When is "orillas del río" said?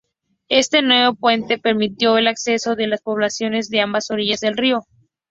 4.09-4.83